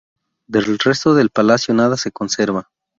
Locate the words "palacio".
1.29-1.75